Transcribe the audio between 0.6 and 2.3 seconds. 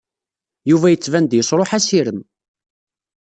Yuba yettban-d yesṛuḥ assirem.